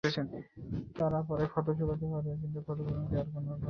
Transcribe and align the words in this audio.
তার 0.03 1.13
পরে 1.29 1.45
ক্ষত 1.47 1.67
শুকোতেও 1.77 2.09
পারে, 2.13 2.29
কিন্তু 2.41 2.59
ক্ষতিপূরণ 2.61 3.03
কি 3.09 3.15
আর 3.15 3.27
কোনো 3.33 3.35
কালে 3.35 3.49
হবে? 3.51 3.59